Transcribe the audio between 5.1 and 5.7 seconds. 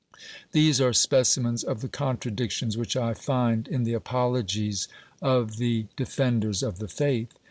of